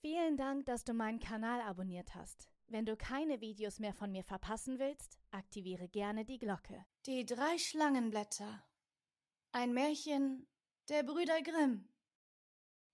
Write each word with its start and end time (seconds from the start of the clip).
Vielen 0.00 0.36
Dank, 0.36 0.66
dass 0.66 0.84
du 0.84 0.94
meinen 0.94 1.18
Kanal 1.18 1.60
abonniert 1.60 2.14
hast. 2.14 2.48
Wenn 2.68 2.86
du 2.86 2.96
keine 2.96 3.40
Videos 3.40 3.80
mehr 3.80 3.94
von 3.94 4.12
mir 4.12 4.22
verpassen 4.22 4.78
willst, 4.78 5.18
aktiviere 5.32 5.88
gerne 5.88 6.24
die 6.24 6.38
Glocke. 6.38 6.86
Die 7.06 7.26
drei 7.26 7.58
Schlangenblätter. 7.58 8.62
Ein 9.50 9.72
Märchen 9.72 10.46
der 10.88 11.02
Brüder 11.02 11.42
Grimm. 11.42 11.88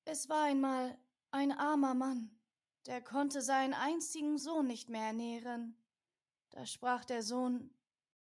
Es 0.06 0.28
war 0.30 0.44
einmal 0.44 0.98
ein 1.30 1.52
armer 1.52 1.94
Mann, 1.94 2.38
der 2.86 3.02
konnte 3.02 3.42
seinen 3.42 3.74
einzigen 3.74 4.38
Sohn 4.38 4.66
nicht 4.66 4.88
mehr 4.88 5.06
ernähren. 5.06 5.76
Da 6.50 6.64
sprach 6.64 7.04
der 7.04 7.22
Sohn 7.22 7.74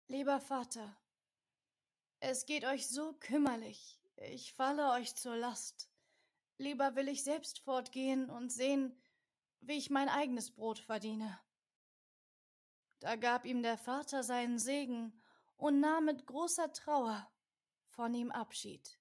Lieber 0.07 0.39
Vater, 0.39 0.95
es 2.19 2.45
geht 2.45 2.63
euch 2.63 2.87
so 2.87 3.13
kümmerlich, 3.19 3.99
ich 4.15 4.53
falle 4.53 4.91
euch 4.91 5.15
zur 5.15 5.35
Last. 5.35 5.89
Lieber 6.57 6.95
will 6.95 7.07
ich 7.07 7.23
selbst 7.23 7.59
fortgehen 7.59 8.29
und 8.29 8.51
sehen, 8.51 8.97
wie 9.59 9.73
ich 9.73 9.89
mein 9.89 10.09
eigenes 10.09 10.51
Brot 10.51 10.79
verdiene. 10.79 11.39
Da 12.99 13.15
gab 13.17 13.45
ihm 13.45 13.61
der 13.61 13.77
Vater 13.77 14.23
seinen 14.23 14.57
Segen 14.57 15.21
und 15.57 15.79
nahm 15.79 16.05
mit 16.05 16.25
großer 16.25 16.71
Trauer 16.71 17.29
von 17.89 18.13
ihm 18.13 18.31
Abschied. 18.31 18.99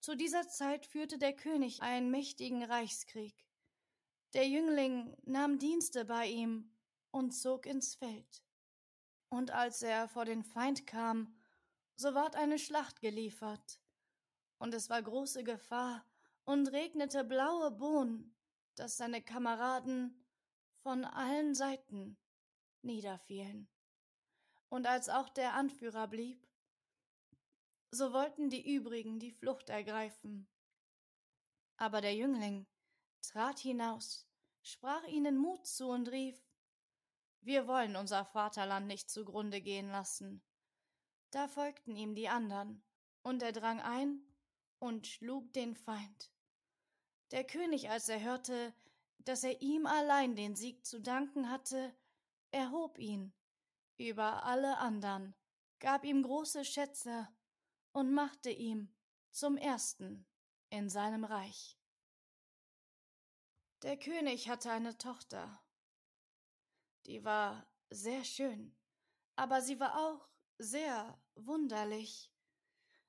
Zu 0.00 0.16
dieser 0.16 0.48
Zeit 0.48 0.86
führte 0.86 1.18
der 1.18 1.34
König 1.34 1.82
einen 1.82 2.10
mächtigen 2.10 2.62
Reichskrieg. 2.62 3.34
Der 4.34 4.46
Jüngling 4.46 5.16
nahm 5.24 5.58
Dienste 5.58 6.04
bei 6.04 6.26
ihm 6.26 6.70
und 7.10 7.32
zog 7.32 7.66
ins 7.66 7.94
Feld. 7.94 8.42
Und 9.30 9.50
als 9.50 9.82
er 9.82 10.08
vor 10.08 10.24
den 10.24 10.44
Feind 10.44 10.86
kam, 10.86 11.34
so 11.96 12.14
ward 12.14 12.36
eine 12.36 12.58
Schlacht 12.58 13.00
geliefert, 13.00 13.80
und 14.58 14.74
es 14.74 14.88
war 14.88 15.02
große 15.02 15.42
Gefahr, 15.44 16.04
und 16.46 16.68
regnete 16.68 17.24
blaue 17.24 17.70
Bohnen, 17.72 18.34
dass 18.76 18.96
seine 18.96 19.20
Kameraden 19.20 20.24
von 20.78 21.04
allen 21.04 21.54
Seiten 21.54 22.16
niederfielen. 22.82 23.68
Und 24.68 24.86
als 24.86 25.08
auch 25.08 25.28
der 25.28 25.54
Anführer 25.54 26.06
blieb, 26.06 26.46
so 27.90 28.12
wollten 28.12 28.48
die 28.48 28.74
übrigen 28.74 29.18
die 29.18 29.32
Flucht 29.32 29.68
ergreifen. 29.68 30.48
Aber 31.76 32.00
der 32.00 32.14
Jüngling 32.14 32.66
trat 33.22 33.58
hinaus, 33.58 34.28
sprach 34.62 35.04
ihnen 35.08 35.36
Mut 35.36 35.66
zu 35.66 35.88
und 35.88 36.08
rief 36.08 36.40
Wir 37.40 37.66
wollen 37.66 37.96
unser 37.96 38.24
Vaterland 38.24 38.86
nicht 38.86 39.10
zugrunde 39.10 39.60
gehen 39.60 39.88
lassen. 39.90 40.42
Da 41.30 41.48
folgten 41.48 41.96
ihm 41.96 42.14
die 42.14 42.28
andern, 42.28 42.82
und 43.22 43.42
er 43.42 43.52
drang 43.52 43.80
ein 43.80 44.22
und 44.78 45.06
schlug 45.06 45.52
den 45.52 45.74
Feind. 45.74 46.35
Der 47.32 47.44
König, 47.44 47.90
als 47.90 48.08
er 48.08 48.20
hörte, 48.20 48.74
dass 49.18 49.42
er 49.42 49.60
ihm 49.60 49.86
allein 49.86 50.36
den 50.36 50.54
Sieg 50.54 50.86
zu 50.86 51.00
danken 51.00 51.50
hatte, 51.50 51.94
erhob 52.52 52.98
ihn 52.98 53.32
über 53.98 54.44
alle 54.44 54.78
andern, 54.78 55.34
gab 55.80 56.04
ihm 56.04 56.22
große 56.22 56.64
Schätze 56.64 57.28
und 57.92 58.12
machte 58.12 58.50
ihm 58.50 58.94
zum 59.30 59.56
Ersten 59.56 60.26
in 60.70 60.88
seinem 60.88 61.24
Reich. 61.24 61.76
Der 63.82 63.98
König 63.98 64.48
hatte 64.48 64.70
eine 64.70 64.96
Tochter, 64.96 65.60
die 67.06 67.24
war 67.24 67.66
sehr 67.90 68.24
schön, 68.24 68.76
aber 69.36 69.60
sie 69.60 69.78
war 69.80 69.96
auch 69.98 70.28
sehr 70.58 71.20
wunderlich. 71.34 72.32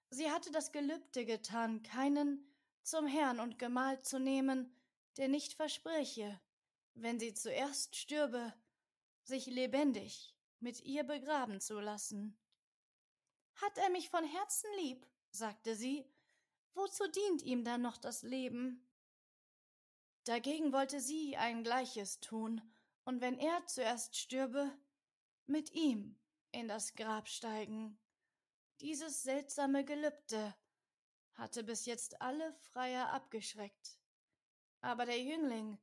Sie 0.09 0.29
hatte 0.29 0.51
das 0.51 0.71
Gelübde 0.71 1.25
getan, 1.25 1.83
keinen 1.83 2.47
zum 2.87 3.05
Herrn 3.05 3.41
und 3.41 3.59
Gemahl 3.59 4.01
zu 4.01 4.17
nehmen, 4.17 4.73
der 5.17 5.27
nicht 5.27 5.55
verspräche, 5.55 6.39
wenn 6.93 7.19
sie 7.19 7.33
zuerst 7.33 7.97
stürbe, 7.97 8.53
sich 9.23 9.47
lebendig 9.47 10.33
mit 10.61 10.79
ihr 10.79 11.03
begraben 11.03 11.59
zu 11.59 11.81
lassen. 11.81 12.39
Hat 13.55 13.77
er 13.77 13.89
mich 13.89 14.09
von 14.09 14.23
Herzen 14.23 14.69
lieb, 14.77 15.05
sagte 15.31 15.75
sie, 15.75 16.09
wozu 16.75 17.05
dient 17.09 17.41
ihm 17.41 17.65
dann 17.65 17.81
noch 17.81 17.97
das 17.97 18.21
Leben? 18.23 18.87
Dagegen 20.23 20.71
wollte 20.71 21.01
sie 21.01 21.35
ein 21.35 21.65
Gleiches 21.65 22.21
tun, 22.21 22.61
und 23.03 23.19
wenn 23.19 23.37
er 23.37 23.65
zuerst 23.65 24.15
stürbe, 24.15 24.71
mit 25.45 25.73
ihm 25.73 26.17
in 26.53 26.69
das 26.69 26.95
Grab 26.95 27.27
steigen. 27.27 27.99
Dieses 28.79 29.23
seltsame 29.23 29.83
Gelübde 29.83 30.55
hatte 31.37 31.63
bis 31.63 31.85
jetzt 31.85 32.21
alle 32.21 32.53
Freier 32.55 33.13
abgeschreckt. 33.13 33.99
Aber 34.81 35.05
der 35.05 35.21
Jüngling 35.21 35.77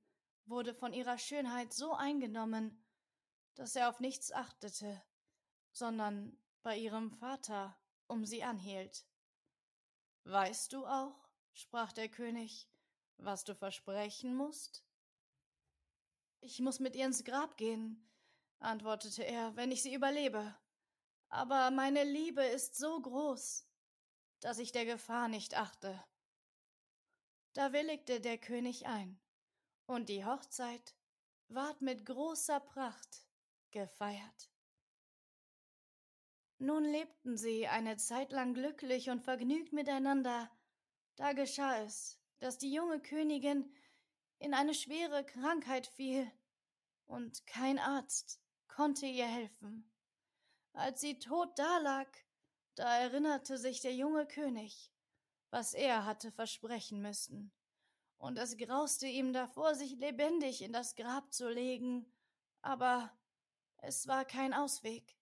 wurde 0.47 0.75
von 0.75 0.93
ihrer 0.93 1.17
Schönheit 1.17 1.73
so 1.73 1.95
eingenommen, 1.95 2.85
dass 3.55 3.77
er 3.77 3.89
auf 3.89 4.01
nichts 4.01 4.33
achtete, 4.33 5.03
sondern 5.73 6.37
bei 6.63 6.77
ihrem 6.77 7.11
Vater 7.11 7.77
um 8.09 8.25
sie 8.27 8.43
anhielt. 8.43 9.07
Weißt 10.25 10.73
du 10.73 10.87
auch, 10.87 11.29
sprach 11.53 11.93
der 11.93 12.09
König, 12.09 12.69
was 13.17 13.45
du 13.45 13.55
versprechen 13.55 14.35
musst? 14.35 14.85
Ich 16.41 16.61
muss 16.61 16.81
mit 16.81 16.97
ihr 16.97 17.07
ins 17.07 17.25
Grab 17.25 17.57
gehen, 17.57 18.11
antwortete 18.59 19.25
er, 19.25 19.55
wenn 19.57 19.71
ich 19.71 19.83
sie 19.83 19.95
überlebe. 19.95 20.55
Aber 21.29 21.71
meine 21.71 22.05
Liebe 22.05 22.43
ist 22.43 22.77
so 22.77 23.01
groß, 23.01 23.67
dass 24.45 24.59
ich 24.59 24.73
der 24.73 24.85
Gefahr 24.85 25.29
nicht 25.29 25.55
achte. 25.55 26.05
Da 27.55 27.73
willigte 27.73 28.21
der 28.21 28.37
König 28.37 28.85
ein, 28.85 29.19
und 29.87 30.11
die 30.11 30.27
Hochzeit 30.27 30.95
ward 31.49 31.81
mit 31.81 32.05
großer 32.05 32.61
Pracht 32.61 33.27
gefeiert. 33.71 34.51
Nun 36.59 36.85
lebten 36.85 37.39
sie 37.39 37.69
eine 37.69 37.97
Zeit 37.97 38.33
lang 38.33 38.53
glücklich 38.53 39.09
und 39.09 39.23
vergnügt 39.23 39.73
miteinander, 39.73 40.51
da 41.17 41.33
geschah 41.33 41.79
es, 41.79 42.21
dass 42.39 42.59
die 42.59 42.75
junge 42.75 43.01
Königin 43.01 43.75
in 44.41 44.53
eine 44.53 44.75
schwere 44.75 45.25
Krankheit 45.25 45.87
fiel, 45.87 46.31
und 47.07 47.47
kein 47.47 47.79
Arzt 47.79 48.43
konnte 48.69 49.07
ihr 49.07 49.27
helfen. 49.27 49.91
Als 50.75 51.01
sie 51.01 51.19
tot 51.19 51.59
dalag, 51.59 52.24
da 52.75 52.99
erinnerte 52.99 53.59
sich 53.59 53.81
der 53.81 53.95
junge 53.95 54.27
König, 54.27 54.93
was 55.51 55.75
er 55.75 56.05
hatte 56.05 56.33
versprechen 56.33 57.01
müssen, 57.01 57.53
und 58.19 58.39
es 58.39 58.57
grauste 58.57 59.07
ihm 59.07 59.33
davor, 59.33 59.75
sich 59.75 59.97
lebendig 59.97 60.63
in 60.63 60.73
das 60.73 60.95
Grab 60.95 61.33
zu 61.33 61.49
legen, 61.49 62.07
aber 62.63 63.13
es 63.79 64.07
war 64.07 64.25
kein 64.25 64.55
Ausweg. 64.55 65.17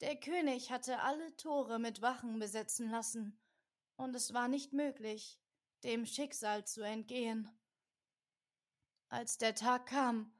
Der 0.00 0.16
König 0.16 0.70
hatte 0.70 1.00
alle 1.00 1.36
Tore 1.36 1.78
mit 1.78 2.02
Wachen 2.02 2.38
besetzen 2.38 2.90
lassen, 2.90 3.38
und 3.96 4.14
es 4.14 4.32
war 4.32 4.48
nicht 4.48 4.72
möglich, 4.72 5.40
dem 5.84 6.06
Schicksal 6.06 6.66
zu 6.66 6.82
entgehen. 6.82 7.50
Als 9.08 9.38
der 9.38 9.54
Tag 9.54 9.86
kam, 9.86 10.32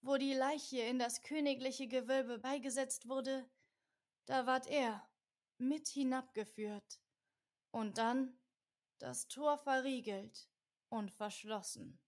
wo 0.00 0.16
die 0.16 0.34
Leiche 0.34 0.80
in 0.80 0.98
das 0.98 1.22
königliche 1.22 1.86
Gewölbe 1.86 2.38
beigesetzt 2.38 3.08
wurde, 3.08 3.48
da 4.26 4.46
ward 4.46 4.66
er 4.66 5.08
mit 5.58 5.88
hinabgeführt 5.88 7.00
und 7.70 7.98
dann 7.98 8.38
das 8.98 9.28
Tor 9.28 9.58
verriegelt 9.58 10.48
und 10.88 11.10
verschlossen. 11.10 12.00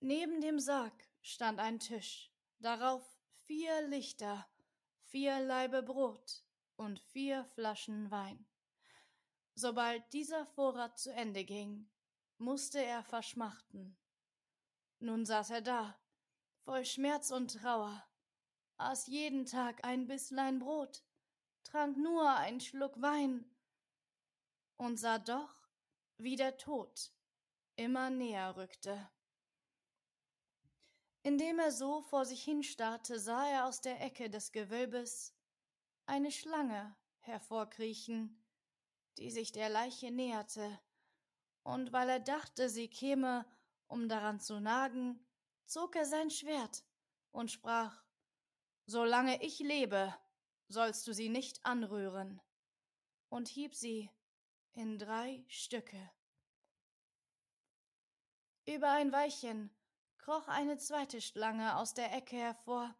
Neben 0.00 0.40
dem 0.40 0.58
Sarg 0.58 0.92
stand 1.22 1.58
ein 1.60 1.78
Tisch, 1.78 2.32
darauf 2.58 3.02
vier 3.44 3.86
Lichter, 3.88 4.46
vier 5.02 5.40
Laibe 5.40 5.82
Brot 5.82 6.44
und 6.76 7.00
vier 7.00 7.44
Flaschen 7.54 8.10
Wein. 8.10 8.46
Sobald 9.54 10.12
dieser 10.12 10.46
Vorrat 10.46 10.98
zu 10.98 11.12
Ende 11.12 11.44
ging, 11.44 11.88
musste 12.38 12.84
er 12.84 13.04
verschmachten. 13.04 13.96
Nun 14.98 15.24
saß 15.24 15.50
er 15.50 15.62
da, 15.62 16.00
voll 16.64 16.84
Schmerz 16.84 17.30
und 17.30 17.54
Trauer, 17.54 18.04
aß 18.76 19.06
jeden 19.06 19.46
Tag 19.46 19.84
ein 19.84 20.06
Bisslein 20.06 20.58
Brot, 20.58 21.04
trank 21.64 21.96
nur 21.96 22.28
einen 22.30 22.60
Schluck 22.60 23.00
Wein 23.00 23.44
und 24.76 24.98
sah 24.98 25.18
doch, 25.18 25.54
wie 26.18 26.36
der 26.36 26.56
Tod 26.56 27.12
immer 27.76 28.10
näher 28.10 28.56
rückte. 28.56 29.10
Indem 31.22 31.58
er 31.58 31.72
so 31.72 32.02
vor 32.02 32.26
sich 32.26 32.44
hinstarrte, 32.44 33.18
sah 33.18 33.48
er 33.48 33.66
aus 33.66 33.80
der 33.80 34.00
Ecke 34.02 34.28
des 34.28 34.52
Gewölbes 34.52 35.34
eine 36.06 36.30
Schlange 36.30 36.94
hervorkriechen, 37.20 38.44
die 39.16 39.30
sich 39.30 39.52
der 39.52 39.70
Leiche 39.70 40.10
näherte, 40.10 40.78
und 41.62 41.92
weil 41.92 42.10
er 42.10 42.20
dachte, 42.20 42.68
sie 42.68 42.88
käme, 42.88 43.46
um 43.86 44.08
daran 44.08 44.38
zu 44.38 44.60
nagen, 44.60 45.26
zog 45.64 45.96
er 45.96 46.04
sein 46.04 46.30
Schwert 46.30 46.84
und 47.32 47.50
sprach 47.50 48.03
Solange 48.86 49.42
ich 49.42 49.58
lebe, 49.60 50.14
sollst 50.68 51.06
du 51.06 51.14
sie 51.14 51.28
nicht 51.28 51.64
anrühren, 51.64 52.40
und 53.28 53.48
hieb 53.48 53.74
sie 53.74 54.10
in 54.72 54.98
drei 54.98 55.44
Stücke. 55.48 56.10
Über 58.66 58.90
ein 58.90 59.12
Weilchen 59.12 59.70
kroch 60.18 60.48
eine 60.48 60.78
zweite 60.78 61.20
Schlange 61.20 61.76
aus 61.76 61.94
der 61.94 62.12
Ecke 62.14 62.36
hervor. 62.36 62.94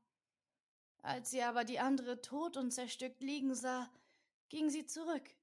Als 1.03 1.31
sie 1.31 1.43
aber 1.43 1.65
die 1.65 1.81
andere 1.81 2.21
tot 2.21 2.57
und 2.57 2.71
zerstückt 2.71 3.23
liegen 3.23 3.55
sah, 3.55 3.91
ging 4.49 4.69
sie 4.71 4.87
zurück, 4.87 5.35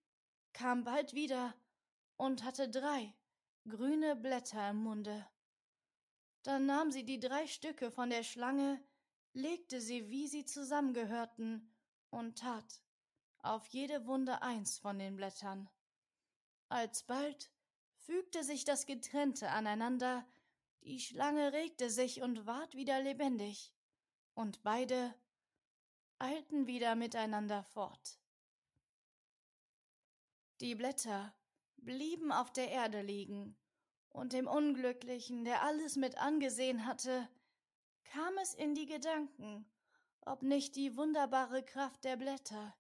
kam 0.54 0.84
bald 0.84 1.14
wieder 1.14 1.56
und 2.18 2.44
hatte 2.44 2.70
drei 2.70 3.14
grüne 3.68 4.16
Blätter 4.16 4.72
im 4.72 4.78
Munde. 4.78 5.28
Dann 6.44 6.66
nahm 6.66 6.92
sie 6.92 7.04
die 7.04 7.20
drei 7.20 7.46
Stücke 7.48 7.92
von 7.92 8.10
der 8.10 8.24
Schlange, 8.24 8.84
legte 9.34 9.82
sie, 9.82 10.10
wie 10.10 10.28
sie 10.28 10.46
zusammengehörten, 10.46 11.74
und 12.10 12.40
tat 12.40 12.84
auf 13.40 13.66
jede 13.68 14.06
Wunde 14.06 14.42
eins 14.42 14.78
von 14.78 15.00
den 15.00 15.16
Blättern. 15.16 15.70
Alsbald 16.70 17.52
fügte 17.96 18.44
sich 18.44 18.66
das 18.66 18.86
Getrennte 18.86 19.50
aneinander, 19.50 20.26
die 20.84 21.00
Schlange 21.00 21.54
regte 21.54 21.90
sich 21.90 22.22
und 22.22 22.46
ward 22.46 22.76
wieder 22.76 23.02
lebendig, 23.02 23.74
und 24.34 24.64
beide 24.64 25.14
eilten 26.20 26.68
wieder 26.68 26.96
miteinander 26.96 27.64
fort. 27.64 28.20
Die 30.60 30.76
Blätter 30.76 31.34
blieben 31.78 32.32
auf 32.32 32.52
der 32.52 32.70
Erde 32.70 33.02
liegen, 33.02 33.58
und 34.10 34.34
dem 34.34 34.48
Unglücklichen, 34.48 35.46
der 35.46 35.64
alles 35.64 35.96
mit 35.96 36.18
angesehen 36.18 36.86
hatte, 36.86 37.28
kam 38.04 38.38
es 38.38 38.54
in 38.54 38.76
die 38.76 38.86
Gedanken, 38.86 39.66
ob 40.22 40.44
nicht 40.44 40.76
die 40.76 40.96
wunderbare 40.98 41.64
Kraft 41.64 42.04
der 42.04 42.18
Blätter, 42.18 42.76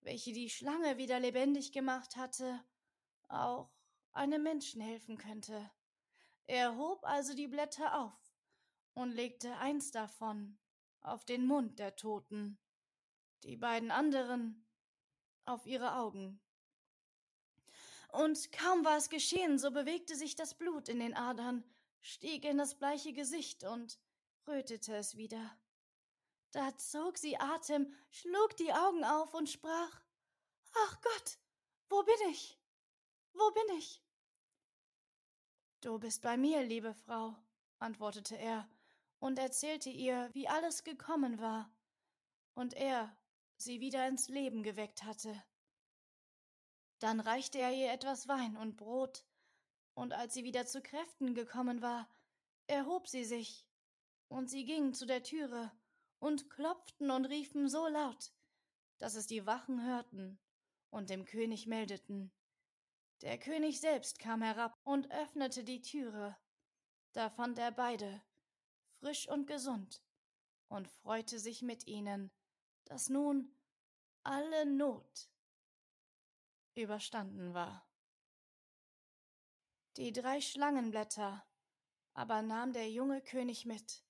welche 0.00 0.32
die 0.32 0.50
Schlange 0.50 0.98
wieder 0.98 1.20
lebendig 1.20 1.72
gemacht 1.72 2.16
hatte, 2.16 2.62
auch 3.28 3.70
einem 4.12 4.42
Menschen 4.42 4.80
helfen 4.80 5.18
könnte. 5.18 5.70
Er 6.46 6.76
hob 6.76 7.04
also 7.04 7.34
die 7.34 7.48
Blätter 7.48 7.98
auf 7.98 8.34
und 8.94 9.12
legte 9.12 9.56
eins 9.58 9.90
davon 9.90 10.58
auf 11.00 11.24
den 11.24 11.46
Mund 11.46 11.78
der 11.78 11.96
Toten, 11.96 12.58
die 13.42 13.56
beiden 13.56 13.90
anderen 13.90 14.66
auf 15.44 15.66
ihre 15.66 15.94
Augen. 15.96 16.40
Und 18.10 18.50
kaum 18.52 18.84
war 18.84 18.96
es 18.96 19.10
geschehen, 19.10 19.58
so 19.58 19.70
bewegte 19.70 20.16
sich 20.16 20.34
das 20.34 20.54
Blut 20.54 20.88
in 20.88 20.98
den 20.98 21.14
Adern, 21.14 21.64
stieg 22.00 22.44
in 22.44 22.58
das 22.58 22.74
bleiche 22.74 23.12
Gesicht 23.12 23.64
und 23.64 23.98
rötete 24.48 24.96
es 24.96 25.16
wieder. 25.16 25.56
Da 26.52 26.76
zog 26.76 27.18
sie 27.18 27.38
Atem, 27.38 27.92
schlug 28.10 28.56
die 28.56 28.72
Augen 28.72 29.04
auf 29.04 29.34
und 29.34 29.48
sprach 29.48 30.00
Ach 30.86 31.00
Gott, 31.00 31.38
wo 31.88 32.02
bin 32.02 32.30
ich? 32.30 32.58
Wo 33.32 33.50
bin 33.50 33.76
ich? 33.78 34.02
Du 35.80 35.98
bist 35.98 36.22
bei 36.22 36.36
mir, 36.36 36.62
liebe 36.62 36.94
Frau, 36.94 37.36
antwortete 37.78 38.36
er 38.36 38.68
und 39.20 39.38
erzählte 39.38 39.90
ihr, 39.90 40.30
wie 40.32 40.48
alles 40.48 40.84
gekommen 40.84 41.38
war 41.38 41.70
und 42.54 42.74
er 42.74 43.16
sie 43.56 43.80
wieder 43.80 44.08
ins 44.08 44.28
Leben 44.28 44.62
geweckt 44.62 45.04
hatte. 45.04 45.42
Dann 46.98 47.20
reichte 47.20 47.58
er 47.58 47.72
ihr 47.72 47.92
etwas 47.92 48.26
Wein 48.26 48.56
und 48.56 48.76
Brot, 48.76 49.24
und 49.94 50.12
als 50.12 50.34
sie 50.34 50.44
wieder 50.44 50.66
zu 50.66 50.80
Kräften 50.80 51.34
gekommen 51.34 51.82
war, 51.82 52.08
erhob 52.66 53.08
sie 53.08 53.24
sich, 53.24 53.67
und 54.28 54.48
sie 54.48 54.64
gingen 54.64 54.94
zu 54.94 55.06
der 55.06 55.22
Türe 55.22 55.72
und 56.18 56.50
klopften 56.50 57.10
und 57.10 57.26
riefen 57.26 57.68
so 57.68 57.86
laut, 57.88 58.32
dass 58.98 59.14
es 59.14 59.26
die 59.26 59.46
Wachen 59.46 59.84
hörten 59.84 60.38
und 60.90 61.10
dem 61.10 61.24
König 61.24 61.66
meldeten. 61.66 62.32
Der 63.22 63.38
König 63.38 63.80
selbst 63.80 64.18
kam 64.18 64.42
herab 64.42 64.78
und 64.84 65.10
öffnete 65.10 65.64
die 65.64 65.82
Türe. 65.82 66.36
Da 67.12 67.30
fand 67.30 67.58
er 67.58 67.72
beide, 67.72 68.22
frisch 69.00 69.28
und 69.28 69.46
gesund, 69.46 70.02
und 70.68 70.88
freute 70.88 71.38
sich 71.38 71.62
mit 71.62 71.86
ihnen, 71.86 72.30
dass 72.84 73.08
nun 73.08 73.56
alle 74.22 74.66
Not 74.66 75.30
überstanden 76.74 77.54
war. 77.54 77.88
Die 79.96 80.12
drei 80.12 80.40
Schlangenblätter 80.40 81.44
aber 82.18 82.42
nahm 82.42 82.72
der 82.72 82.90
junge 82.90 83.20
König 83.20 83.64
mit, 83.64 84.02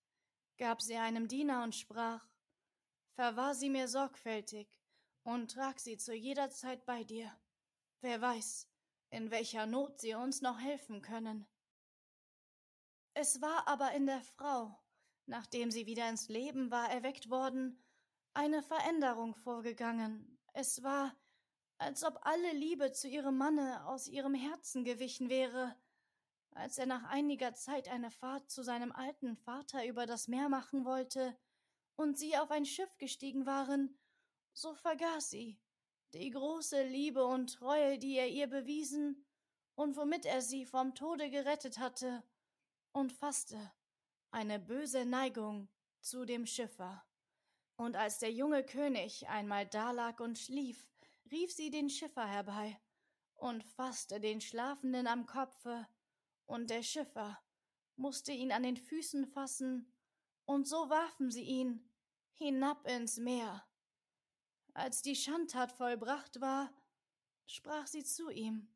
gab 0.58 0.82
sie 0.82 0.96
einem 0.96 1.28
Diener 1.28 1.62
und 1.62 1.74
sprach 1.74 2.28
Verwahr 3.14 3.54
sie 3.54 3.68
mir 3.68 3.88
sorgfältig 3.88 4.68
und 5.24 5.50
trag 5.50 5.80
sie 5.80 5.96
zu 5.96 6.14
jeder 6.14 6.50
Zeit 6.50 6.84
bei 6.84 7.02
dir. 7.02 7.36
Wer 8.00 8.20
weiß, 8.20 8.68
in 9.10 9.30
welcher 9.30 9.66
Not 9.66 9.98
sie 9.98 10.14
uns 10.14 10.40
noch 10.40 10.60
helfen 10.60 11.02
können. 11.02 11.46
Es 13.14 13.40
war 13.40 13.66
aber 13.66 13.92
in 13.92 14.06
der 14.06 14.20
Frau, 14.20 14.78
nachdem 15.26 15.72
sie 15.72 15.86
wieder 15.86 16.08
ins 16.08 16.28
Leben 16.28 16.70
war 16.70 16.90
erweckt 16.90 17.28
worden, 17.28 17.82
eine 18.34 18.62
Veränderung 18.62 19.34
vorgegangen. 19.34 20.38
Es 20.52 20.84
war, 20.84 21.16
als 21.78 22.04
ob 22.04 22.20
alle 22.22 22.52
Liebe 22.52 22.92
zu 22.92 23.08
ihrem 23.08 23.36
Manne 23.36 23.84
aus 23.86 24.06
ihrem 24.06 24.34
Herzen 24.34 24.84
gewichen 24.84 25.28
wäre, 25.28 25.74
als 26.58 26.76
er 26.76 26.86
nach 26.86 27.04
einiger 27.04 27.54
Zeit 27.54 27.88
eine 27.88 28.10
Fahrt 28.10 28.50
zu 28.50 28.62
seinem 28.62 28.92
alten 28.92 29.36
Vater 29.36 29.86
über 29.86 30.06
das 30.06 30.28
Meer 30.28 30.48
machen 30.48 30.84
wollte 30.84 31.38
und 31.96 32.18
sie 32.18 32.36
auf 32.36 32.50
ein 32.50 32.66
Schiff 32.66 32.96
gestiegen 32.98 33.46
waren, 33.46 33.98
so 34.52 34.74
vergaß 34.74 35.30
sie 35.30 35.60
die 36.14 36.30
große 36.30 36.82
Liebe 36.82 37.24
und 37.24 37.54
Treue, 37.54 37.98
die 37.98 38.16
er 38.16 38.28
ihr 38.28 38.48
bewiesen 38.48 39.26
und 39.74 39.96
womit 39.96 40.26
er 40.26 40.42
sie 40.42 40.64
vom 40.64 40.94
Tode 40.94 41.30
gerettet 41.30 41.78
hatte, 41.78 42.22
und 42.92 43.12
fasste 43.12 43.72
eine 44.30 44.58
böse 44.58 45.04
Neigung 45.04 45.68
zu 46.00 46.24
dem 46.24 46.46
Schiffer. 46.46 47.04
Und 47.76 47.96
als 47.96 48.18
der 48.18 48.32
junge 48.32 48.64
König 48.64 49.28
einmal 49.28 49.66
dalag 49.66 50.20
und 50.20 50.38
schlief, 50.38 50.88
rief 51.30 51.52
sie 51.52 51.70
den 51.70 51.90
Schiffer 51.90 52.26
herbei 52.26 52.80
und 53.34 53.62
fasste 53.62 54.18
den 54.18 54.40
Schlafenden 54.40 55.06
am 55.06 55.26
Kopfe 55.26 55.86
und 56.48 56.70
der 56.70 56.82
Schiffer 56.82 57.38
musste 57.96 58.32
ihn 58.32 58.52
an 58.52 58.62
den 58.62 58.76
Füßen 58.76 59.26
fassen, 59.26 59.92
und 60.46 60.66
so 60.66 60.88
warfen 60.88 61.30
sie 61.30 61.42
ihn 61.42 61.88
hinab 62.32 62.86
ins 62.88 63.18
Meer. 63.18 63.66
Als 64.72 65.02
die 65.02 65.14
Schandtat 65.14 65.72
vollbracht 65.72 66.40
war, 66.40 66.72
sprach 67.46 67.86
sie 67.86 68.02
zu 68.02 68.30
ihm 68.30 68.74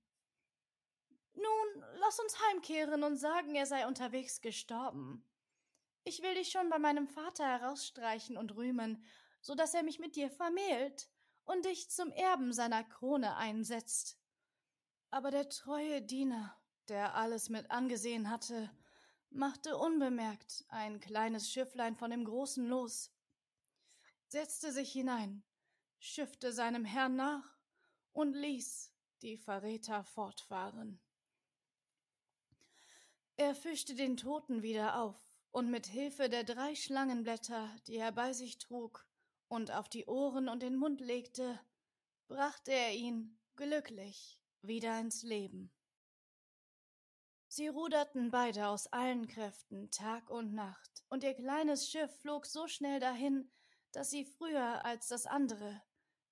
Nun, 1.32 1.84
lass 1.94 2.20
uns 2.20 2.38
heimkehren 2.46 3.02
und 3.04 3.16
sagen, 3.16 3.54
er 3.54 3.64
sei 3.64 3.86
unterwegs 3.86 4.42
gestorben. 4.42 5.24
Ich 6.04 6.20
will 6.20 6.34
dich 6.34 6.50
schon 6.50 6.68
bei 6.68 6.78
meinem 6.78 7.08
Vater 7.08 7.46
herausstreichen 7.46 8.36
und 8.36 8.54
rühmen, 8.54 9.02
so 9.40 9.54
dass 9.54 9.72
er 9.72 9.82
mich 9.82 9.98
mit 9.98 10.14
dir 10.16 10.28
vermählt 10.30 11.08
und 11.44 11.64
dich 11.64 11.88
zum 11.88 12.12
Erben 12.12 12.52
seiner 12.52 12.84
Krone 12.84 13.36
einsetzt. 13.36 14.18
Aber 15.10 15.30
der 15.30 15.48
treue 15.48 16.02
Diener 16.02 16.61
der 16.88 17.14
alles 17.14 17.48
mit 17.48 17.70
angesehen 17.70 18.30
hatte, 18.30 18.70
machte 19.30 19.76
unbemerkt 19.76 20.64
ein 20.68 21.00
kleines 21.00 21.50
Schifflein 21.50 21.96
von 21.96 22.10
dem 22.10 22.24
großen 22.24 22.66
los, 22.66 23.10
setzte 24.28 24.72
sich 24.72 24.92
hinein, 24.92 25.42
schiffte 25.98 26.52
seinem 26.52 26.84
Herrn 26.84 27.16
nach 27.16 27.56
und 28.12 28.34
ließ 28.34 28.92
die 29.22 29.36
Verräter 29.36 30.04
fortfahren. 30.04 31.00
Er 33.36 33.54
fischte 33.54 33.94
den 33.94 34.16
Toten 34.16 34.62
wieder 34.62 35.00
auf 35.00 35.16
und 35.50 35.70
mit 35.70 35.86
Hilfe 35.86 36.28
der 36.28 36.44
drei 36.44 36.74
Schlangenblätter, 36.74 37.68
die 37.86 37.96
er 37.96 38.12
bei 38.12 38.32
sich 38.32 38.58
trug 38.58 39.06
und 39.48 39.70
auf 39.70 39.88
die 39.88 40.06
Ohren 40.06 40.48
und 40.48 40.62
den 40.62 40.76
Mund 40.76 41.00
legte, 41.00 41.60
brachte 42.26 42.72
er 42.72 42.94
ihn 42.94 43.38
glücklich 43.56 44.40
wieder 44.62 44.98
ins 44.98 45.22
Leben. 45.22 45.70
Sie 47.54 47.68
ruderten 47.68 48.30
beide 48.30 48.68
aus 48.68 48.86
allen 48.94 49.26
Kräften 49.26 49.90
Tag 49.90 50.30
und 50.30 50.54
Nacht, 50.54 51.04
und 51.10 51.22
ihr 51.22 51.34
kleines 51.34 51.86
Schiff 51.86 52.10
flog 52.22 52.46
so 52.46 52.66
schnell 52.66 52.98
dahin, 52.98 53.52
dass 53.90 54.08
sie 54.08 54.24
früher 54.24 54.86
als 54.86 55.08
das 55.08 55.26
andere 55.26 55.82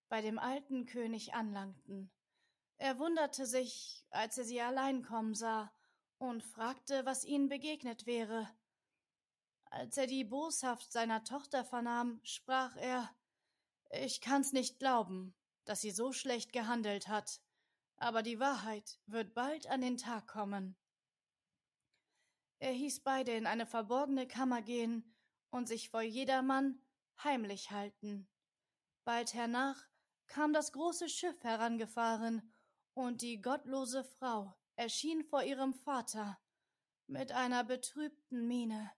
bei 0.09 0.23
dem 0.23 0.39
alten 0.39 0.87
König 0.87 1.35
anlangten. 1.35 2.11
Er 2.79 2.99
wunderte 2.99 3.45
sich, 3.45 4.07
als 4.09 4.39
er 4.39 4.45
sie 4.45 4.63
allein 4.63 5.03
kommen 5.03 5.35
sah, 5.35 5.71
und 6.17 6.43
fragte, 6.43 7.05
was 7.05 7.27
ihnen 7.27 7.51
begegnet 7.51 8.07
wäre. 8.07 8.49
Als 9.67 9.99
er 9.99 10.07
die 10.07 10.25
Boshaft 10.25 10.91
seiner 10.91 11.23
Tochter 11.23 11.67
vernahm, 11.67 12.23
sprach 12.25 12.75
er 12.77 13.15
Ich 13.91 14.23
kann's 14.23 14.55
nicht 14.55 14.79
glauben, 14.79 15.35
dass 15.67 15.83
sie 15.83 15.91
so 15.91 16.15
schlecht 16.15 16.55
gehandelt 16.55 17.09
hat, 17.09 17.43
aber 17.99 18.23
die 18.23 18.41
Wahrheit 18.41 18.99
wird 19.05 19.35
bald 19.35 19.67
an 19.67 19.83
den 19.83 19.99
Tag 19.99 20.27
kommen. 20.27 20.80
Er 22.61 22.73
hieß 22.73 23.01
beide 23.01 23.33
in 23.33 23.47
eine 23.47 23.67
verborgene 23.67 24.29
Kammer 24.29 24.63
gehen 24.63 25.17
und 25.51 25.67
sich 25.67 25.89
vor 25.89 26.03
jedermann 26.03 26.81
heimlich 27.25 27.71
halten. 27.71 28.29
Bald 29.05 29.35
hernach 29.35 29.89
kam 30.27 30.53
das 30.53 30.73
große 30.73 31.09
Schiff 31.09 31.43
herangefahren, 31.43 32.53
und 32.93 33.23
die 33.23 33.41
gottlose 33.41 34.05
Frau 34.05 34.55
erschien 34.77 35.25
vor 35.25 35.43
ihrem 35.43 35.75
Vater. 35.75 36.39
mit 37.07 37.33
einer 37.33 37.65
betrübten 37.65 38.47
Miene. 38.47 38.93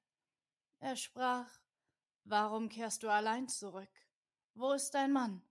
Er 0.81 0.97
sprach 0.97 1.49
Warum 2.25 2.69
kehrst 2.69 3.03
du 3.03 3.09
allein 3.09 3.49
zurück? 3.49 3.89
Wo 4.55 4.73
ist 4.73 4.91
dein 4.91 5.13
Mann? 5.13 5.43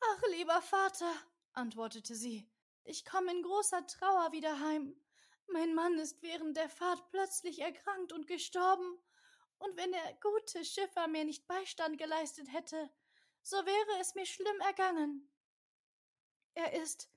Ach, 0.00 0.22
lieber 0.32 0.60
Vater, 0.60 1.10
antwortete 1.52 2.14
sie, 2.14 2.46
ich 2.84 3.06
komme 3.06 3.32
in 3.32 3.42
großer 3.42 3.86
Trauer 3.86 4.32
wieder 4.32 4.60
heim. 4.60 4.94
Mein 5.46 5.74
Mann 5.74 5.98
ist 5.98 6.22
während 6.22 6.56
der 6.56 6.68
Fahrt 6.68 7.08
plötzlich 7.10 7.60
erkrankt 7.60 8.12
und 8.12 8.26
gestorben, 8.26 8.98
und 9.58 9.76
wenn 9.76 9.92
der 9.92 10.18
gute 10.20 10.64
Schiffer 10.64 11.06
mir 11.06 11.24
nicht 11.24 11.46
Beistand 11.46 11.96
geleistet 11.96 12.52
hätte, 12.52 12.90
so 13.42 13.56
wäre 13.56 14.00
es 14.00 14.14
mir 14.14 14.26
schlimm 14.26 14.60
ergangen. 14.60 15.30
Er 16.54 16.72
ist 16.82 17.08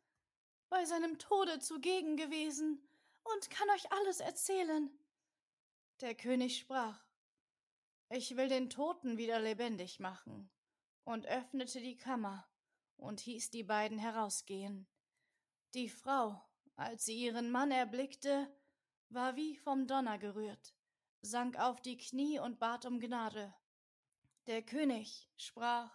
bei 0.69 0.85
seinem 0.85 1.17
Tode 1.17 1.59
zugegen 1.59 2.17
gewesen 2.17 2.87
und 3.23 3.49
kann 3.49 3.69
euch 3.71 3.91
alles 3.91 4.19
erzählen. 4.19 4.89
Der 6.01 6.13
König 6.13 6.59
sprach 6.59 7.03
Ich 8.09 8.37
will 8.37 8.47
den 8.47 8.69
Toten 8.69 9.17
wieder 9.17 9.39
lebendig 9.39 9.99
machen, 9.99 10.51
und 11.05 11.25
öffnete 11.27 11.79
die 11.79 11.97
Kammer 11.97 12.47
und 12.97 13.21
hieß 13.21 13.51
die 13.51 13.63
beiden 13.63 13.97
herausgehen. 13.97 14.87
Die 15.73 15.89
Frau, 15.89 16.41
als 16.75 17.05
sie 17.05 17.15
ihren 17.15 17.51
Mann 17.51 17.71
erblickte, 17.71 18.53
war 19.09 19.35
wie 19.35 19.55
vom 19.57 19.87
Donner 19.87 20.17
gerührt, 20.17 20.75
sank 21.21 21.57
auf 21.57 21.81
die 21.81 21.97
Knie 21.97 22.39
und 22.39 22.59
bat 22.59 22.85
um 22.85 22.99
Gnade. 22.99 23.53
Der 24.47 24.61
König 24.61 25.29
sprach 25.37 25.91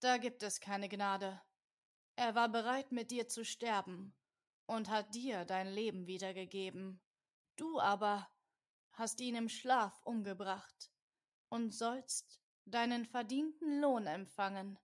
Da 0.00 0.18
gibt 0.18 0.42
es 0.42 0.60
keine 0.60 0.88
Gnade. 0.88 1.40
Er 2.14 2.34
war 2.34 2.48
bereit, 2.48 2.92
mit 2.92 3.10
dir 3.10 3.28
zu 3.28 3.44
sterben 3.44 4.14
und 4.66 4.88
hat 4.88 5.14
dir 5.14 5.44
dein 5.44 5.68
Leben 5.68 6.06
wiedergegeben. 6.06 7.00
Du 7.56 7.80
aber 7.80 8.28
hast 8.92 9.20
ihn 9.20 9.34
im 9.34 9.48
Schlaf 9.48 10.00
umgebracht 10.04 10.90
und 11.48 11.74
sollst 11.74 12.40
deinen 12.64 13.04
verdienten 13.04 13.80
Lohn 13.80 14.06
empfangen. 14.06 14.78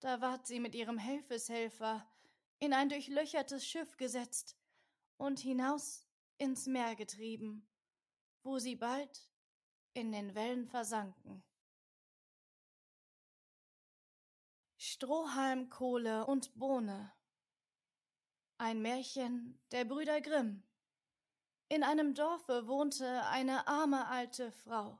Da 0.00 0.20
ward 0.20 0.46
sie 0.46 0.60
mit 0.60 0.74
ihrem 0.74 0.98
Helfeshelfer 0.98 2.08
in 2.58 2.72
ein 2.72 2.88
durchlöchertes 2.88 3.66
Schiff 3.66 3.96
gesetzt 3.96 4.56
und 5.16 5.38
hinaus 5.38 6.06
ins 6.38 6.66
Meer 6.66 6.96
getrieben, 6.96 7.68
wo 8.42 8.58
sie 8.58 8.76
bald 8.76 9.28
in 9.94 10.12
den 10.12 10.34
Wellen 10.34 10.66
versanken. 10.66 11.42
Strohhalm, 14.76 15.70
Kohle 15.70 16.26
und 16.26 16.54
Bohne. 16.58 17.12
Ein 18.58 18.80
Märchen 18.82 19.60
der 19.70 19.84
Brüder 19.84 20.20
Grimm. 20.20 20.64
In 21.68 21.82
einem 21.82 22.14
Dorfe 22.14 22.66
wohnte 22.66 23.24
eine 23.26 23.68
arme 23.68 24.08
alte 24.08 24.50
Frau. 24.52 24.98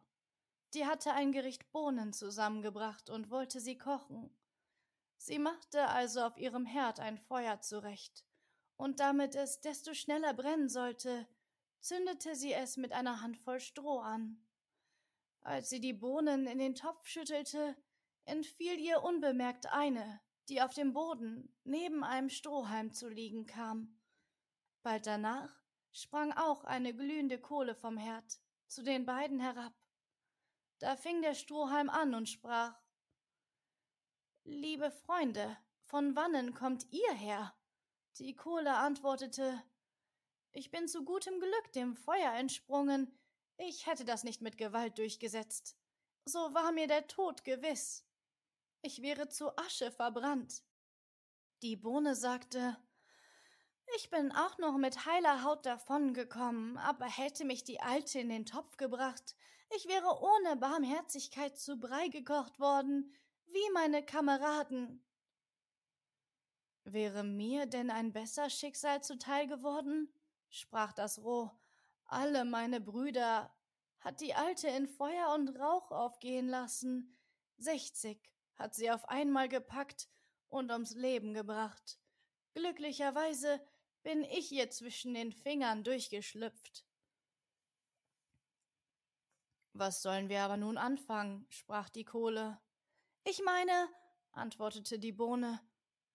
Die 0.75 0.87
hatte 0.87 1.13
ein 1.13 1.33
Gericht 1.33 1.73
Bohnen 1.73 2.13
zusammengebracht 2.13 3.09
und 3.09 3.31
wollte 3.31 3.61
sie 3.61 3.79
kochen. 3.79 4.31
Sie 5.19 5.39
machte 5.39 5.87
also 5.89 6.23
auf 6.23 6.39
ihrem 6.39 6.65
Herd 6.65 7.01
ein 7.01 7.19
Feuer 7.19 7.61
zurecht, 7.61 8.25
und 8.77 9.01
damit 9.01 9.35
es 9.35 9.61
desto 9.61 9.93
schneller 9.93 10.33
brennen 10.33 10.69
sollte, 10.69 11.29
zündete 11.81 12.35
sie 12.35 12.53
es 12.53 12.77
mit 12.77 12.93
einer 12.93 13.21
Handvoll 13.21 13.61
Stroh 13.61 13.99
an. 13.99 14.41
Als 15.41 15.69
sie 15.69 15.81
die 15.81 15.93
Bohnen 15.93 16.47
in 16.47 16.59
den 16.59 16.75
Topf 16.75 17.07
schüttelte, 17.07 17.77
entfiel 18.25 18.79
ihr 18.79 19.03
unbemerkt 19.03 19.67
eine, 19.67 20.21
die 20.49 20.63
auf 20.63 20.75
dem 20.75 20.93
Boden 20.93 21.55
neben 21.65 22.05
einem 22.05 22.31
Strohhalm 22.31 22.93
zu 22.93 23.09
liegen 23.09 23.47
kam. 23.47 23.99
Bald 24.83 25.07
danach 25.07 25.53
sprang 25.93 26.33
auch 26.33 26.65
eine 26.65 26.95
glühende 26.95 27.39
Kohle 27.41 27.75
vom 27.75 27.97
Herd 27.99 28.41
zu 28.67 28.83
den 28.83 29.05
beiden 29.05 29.41
herab. 29.41 29.75
Da 30.79 30.97
fing 30.97 31.23
der 31.23 31.35
Strohhalm 31.35 31.91
an 31.91 32.15
und 32.15 32.29
sprach 32.29 32.81
Liebe 34.51 34.91
Freunde, 34.91 35.59
von 35.85 36.17
wannen 36.17 36.55
kommt 36.55 36.91
ihr 36.91 37.13
her? 37.13 37.55
Die 38.19 38.35
Kohle 38.35 38.75
antwortete 38.75 39.63
Ich 40.53 40.71
bin 40.71 40.89
zu 40.89 41.05
gutem 41.05 41.39
Glück 41.39 41.73
dem 41.75 41.95
Feuer 41.95 42.33
entsprungen, 42.33 43.15
ich 43.59 43.87
hätte 43.87 44.07
das 44.07 44.25
nicht 44.25 44.41
mit 44.41 44.57
Gewalt 44.57 44.97
durchgesetzt. 44.97 45.77
So 46.25 46.39
war 46.55 46.73
mir 46.73 46.87
der 46.87 47.07
Tod 47.07 47.45
gewiss. 47.45 48.07
Ich 48.81 49.03
wäre 49.03 49.29
zu 49.29 49.55
Asche 49.59 49.93
verbrannt. 49.93 50.65
Die 51.61 51.77
Bohne 51.77 52.15
sagte 52.15 52.79
Ich 53.97 54.09
bin 54.09 54.33
auch 54.33 54.57
noch 54.57 54.79
mit 54.79 55.05
heiler 55.05 55.43
Haut 55.43 55.67
davongekommen, 55.67 56.79
aber 56.79 57.05
hätte 57.05 57.45
mich 57.45 57.65
die 57.65 57.81
Alte 57.81 58.21
in 58.21 58.31
den 58.31 58.47
Topf 58.47 58.79
gebracht, 58.79 59.37
ich 59.77 59.87
wäre 59.89 60.23
ohne 60.23 60.57
Barmherzigkeit 60.57 61.59
zu 61.59 61.79
Brei 61.79 62.09
gekocht 62.09 62.59
worden, 62.59 63.15
wie 63.51 63.73
meine 63.73 64.05
Kameraden. 64.05 65.05
Wäre 66.85 67.23
mir 67.23 67.67
denn 67.67 67.91
ein 67.91 68.13
besser 68.13 68.51
Schicksal 68.51 69.03
zuteil 69.03 69.47
geworden? 69.47 70.13
sprach 70.49 70.93
das 70.93 71.23
Roh. 71.23 71.51
Alle 72.07 72.45
meine 72.45 72.81
Brüder 72.81 73.55
hat 74.01 74.21
die 74.21 74.35
Alte 74.35 74.69
in 74.69 74.87
Feuer 74.87 75.35
und 75.35 75.59
Rauch 75.59 75.91
aufgehen 75.91 76.49
lassen. 76.49 77.19
Sechzig 77.59 78.31
hat 78.57 78.75
sie 78.75 78.91
auf 78.91 79.09
einmal 79.09 79.49
gepackt 79.49 80.09
und 80.49 80.71
ums 80.71 80.95
Leben 80.95 81.35
gebracht. 81.35 81.99
Glücklicherweise 82.55 83.61
bin 84.03 84.25
ich 84.25 84.51
ihr 84.53 84.71
zwischen 84.71 85.15
den 85.15 85.33
Fingern 85.33 85.85
durchgeschlüpft. 85.85 86.87
Was 89.75 90.03
sollen 90.03 90.29
wir 90.29 90.41
aber 90.41 90.57
nun 90.57 90.79
anfangen? 90.79 91.47
sprach 91.51 91.89
die 91.89 92.05
Kohle. 92.05 92.61
Ich 93.25 93.43
meine, 93.45 93.89
antwortete 94.33 94.99
die 94.99 95.13
Bohne, 95.13 95.61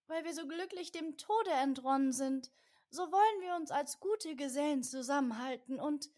weil 0.08 0.24
wir 0.26 0.34
so 0.34 0.48
glücklich 0.48 0.92
dem 0.92 1.18
Tode 1.18 1.52
entronnen 1.52 2.12
sind, 2.12 2.52
so 2.90 3.12
wollen 3.12 3.42
wir 3.42 3.56
uns 3.56 3.72
als 3.72 4.00
gute 4.00 4.36
Gesellen 4.36 4.84
zusammenhalten 4.84 5.80
und, 5.80 6.12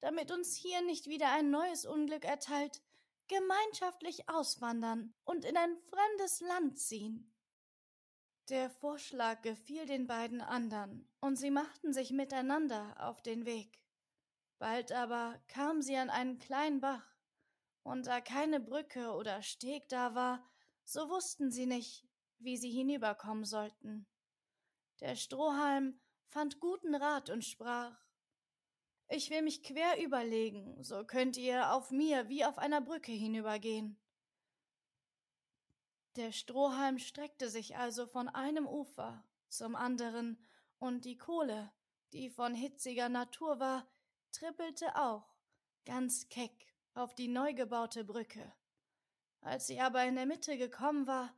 damit 0.00 0.30
uns 0.30 0.54
hier 0.54 0.82
nicht 0.82 1.06
wieder 1.06 1.30
ein 1.32 1.50
neues 1.50 1.84
Unglück 1.86 2.24
erteilt, 2.24 2.82
gemeinschaftlich 3.28 4.28
auswandern 4.28 5.14
und 5.24 5.44
in 5.44 5.56
ein 5.56 5.76
fremdes 5.76 6.40
Land 6.40 6.78
ziehen. 6.78 7.30
Der 8.50 8.68
Vorschlag 8.68 9.40
gefiel 9.40 9.86
den 9.86 10.06
beiden 10.06 10.42
andern, 10.42 11.08
und 11.20 11.36
sie 11.36 11.50
machten 11.50 11.94
sich 11.94 12.10
miteinander 12.10 12.94
auf 12.98 13.22
den 13.22 13.46
Weg. 13.46 13.82
Bald 14.58 14.92
aber 14.92 15.40
kamen 15.48 15.80
sie 15.80 15.96
an 15.96 16.10
einen 16.10 16.38
kleinen 16.38 16.80
Bach, 16.80 17.13
und 17.84 18.06
da 18.06 18.20
keine 18.20 18.60
Brücke 18.60 19.12
oder 19.12 19.42
Steg 19.42 19.88
da 19.88 20.14
war, 20.14 20.42
so 20.84 21.08
wussten 21.08 21.50
sie 21.50 21.66
nicht, 21.66 22.04
wie 22.38 22.56
sie 22.56 22.70
hinüberkommen 22.70 23.44
sollten. 23.44 24.06
Der 25.00 25.14
Strohhalm 25.14 26.00
fand 26.28 26.60
guten 26.60 26.94
Rat 26.94 27.30
und 27.30 27.44
sprach 27.44 27.96
Ich 29.08 29.30
will 29.30 29.42
mich 29.42 29.62
quer 29.62 30.02
überlegen, 30.02 30.82
so 30.82 31.04
könnt 31.04 31.36
ihr 31.36 31.72
auf 31.72 31.90
mir 31.90 32.28
wie 32.28 32.44
auf 32.44 32.58
einer 32.58 32.80
Brücke 32.80 33.12
hinübergehen. 33.12 34.00
Der 36.16 36.32
Strohhalm 36.32 36.98
streckte 36.98 37.50
sich 37.50 37.76
also 37.76 38.06
von 38.06 38.28
einem 38.28 38.66
Ufer 38.66 39.24
zum 39.48 39.76
anderen, 39.76 40.38
und 40.78 41.04
die 41.04 41.16
Kohle, 41.16 41.72
die 42.12 42.28
von 42.30 42.54
hitziger 42.54 43.08
Natur 43.08 43.58
war, 43.58 43.88
trippelte 44.32 44.96
auch, 44.96 45.34
ganz 45.84 46.28
keck 46.28 46.73
auf 46.94 47.14
die 47.14 47.28
neu 47.28 47.52
gebaute 47.54 48.04
Brücke. 48.04 48.52
Als 49.40 49.66
sie 49.66 49.80
aber 49.80 50.04
in 50.04 50.14
der 50.14 50.26
Mitte 50.26 50.56
gekommen 50.56 51.06
war 51.06 51.34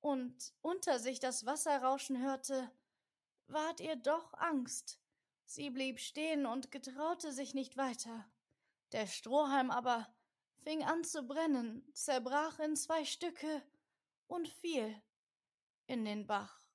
und 0.00 0.52
unter 0.60 0.98
sich 0.98 1.20
das 1.20 1.46
Wasser 1.46 1.82
rauschen 1.82 2.22
hörte, 2.22 2.70
ward 3.46 3.80
ihr 3.80 3.96
doch 3.96 4.34
Angst. 4.34 5.00
Sie 5.44 5.70
blieb 5.70 6.00
stehen 6.00 6.44
und 6.44 6.70
getraute 6.70 7.32
sich 7.32 7.54
nicht 7.54 7.76
weiter. 7.76 8.28
Der 8.92 9.06
Strohhalm 9.06 9.70
aber 9.70 10.06
fing 10.62 10.84
an 10.84 11.04
zu 11.04 11.22
brennen, 11.22 11.88
zerbrach 11.94 12.58
in 12.58 12.76
zwei 12.76 13.04
Stücke 13.04 13.62
und 14.26 14.48
fiel 14.48 15.00
in 15.86 16.04
den 16.04 16.26
Bach. 16.26 16.66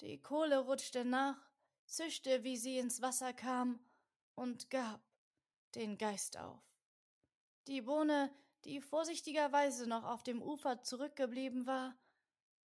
Die 0.00 0.20
Kohle 0.20 0.60
rutschte 0.60 1.04
nach, 1.04 1.50
zischte, 1.86 2.42
wie 2.44 2.56
sie 2.56 2.78
ins 2.78 3.02
Wasser 3.02 3.32
kam, 3.32 3.84
und 4.34 4.70
gab 4.70 5.02
den 5.74 5.98
Geist 5.98 6.38
auf. 6.38 6.71
Die 7.68 7.82
Bohne, 7.82 8.30
die 8.64 8.80
vorsichtigerweise 8.80 9.86
noch 9.86 10.04
auf 10.04 10.22
dem 10.22 10.42
Ufer 10.42 10.82
zurückgeblieben 10.82 11.66
war, 11.66 11.96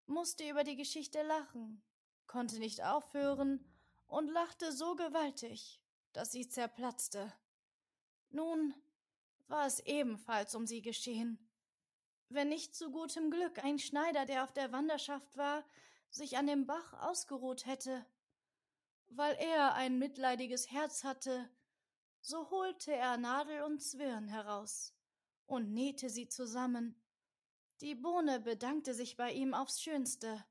musste 0.08 0.50
über 0.50 0.64
die 0.64 0.76
Geschichte 0.76 1.22
lachen, 1.22 1.84
konnte 2.26 2.60
nicht 2.60 2.84
aufhören 2.84 3.64
und 4.08 4.28
lachte 4.30 4.72
so 4.72 4.96
gewaltig, 4.96 5.82
dass 6.14 6.32
sie 6.32 6.48
zerplatzte. 6.48 7.32
Nun 8.30 8.74
war 9.48 9.68
es 9.68 9.80
ebenfalls 9.82 10.56
um 10.56 10.66
sie 10.66 10.82
geschehen. 10.82 11.38
Wenn 12.30 12.50
nicht 12.50 12.76
zu 12.76 12.92
gutem 12.92 13.32
Glück 13.32 13.64
ein 13.64 13.80
Schneider, 13.80 14.26
der 14.26 14.44
auf 14.44 14.52
der 14.52 14.72
Wanderschaft 14.72 15.38
war, 15.38 15.64
sich 16.10 16.38
an 16.38 16.48
dem 16.48 16.66
Bach 16.66 16.94
ausgeruht 16.94 17.66
hätte. 17.66 18.06
weil 19.10 19.36
er 19.36 19.74
ein 19.76 19.98
mitleidiges 20.00 20.70
Herz 20.70 21.04
hatte, 21.04 21.50
so 22.22 22.50
holte 22.50 22.94
er 22.94 23.18
Nadel 23.18 23.64
und 23.64 23.82
Zwirn 23.82 24.28
heraus 24.28 24.94
und 25.46 25.74
nähte 25.74 26.10
sie 26.10 26.28
zusammen. 26.28 27.02
Die 27.82 27.96
Bohne 27.96 28.40
bedankte 28.40 28.94
sich 28.94 29.18
bei 29.18 29.32
ihm 29.32 29.54
aufs 29.54 29.82
Schönste, 29.82 30.44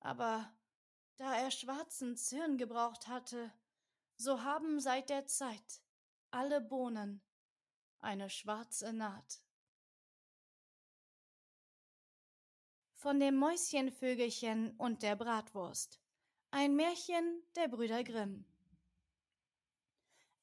aber 0.00 0.52
da 1.16 1.36
er 1.36 1.50
schwarzen 1.50 2.16
Zwirn 2.16 2.58
gebraucht 2.58 3.06
hatte, 3.06 3.52
so 4.16 4.42
haben 4.42 4.80
seit 4.80 5.10
der 5.10 5.26
Zeit 5.26 5.82
alle 6.30 6.60
Bohnen 6.60 7.22
eine 8.00 8.28
schwarze 8.28 8.92
Naht. 8.92 9.42
Von 12.96 13.20
dem 13.20 13.36
Mäuschenvögelchen 13.36 14.76
und 14.78 15.02
der 15.02 15.16
Bratwurst. 15.16 16.00
Ein 16.50 16.74
Märchen 16.74 17.42
der 17.54 17.68
Brüder 17.68 18.02
Grimm. 18.02 18.46